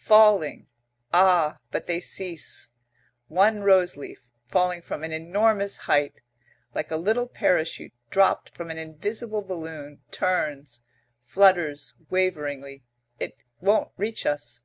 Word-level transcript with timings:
Falling. 0.00 0.68
Ah, 1.12 1.58
but 1.70 1.86
they 1.86 2.00
cease. 2.00 2.70
One 3.28 3.60
rose 3.60 3.98
leaf, 3.98 4.24
falling 4.46 4.80
from 4.80 5.04
an 5.04 5.12
enormous 5.12 5.76
height, 5.76 6.22
like 6.72 6.90
a 6.90 6.96
little 6.96 7.28
parachute 7.28 7.92
dropped 8.08 8.48
from 8.54 8.70
an 8.70 8.78
invisible 8.78 9.42
balloon, 9.42 10.00
turns, 10.10 10.80
flutters 11.26 11.92
waveringly. 12.08 12.82
It 13.20 13.36
won't 13.60 13.90
reach 13.98 14.24
us. 14.24 14.62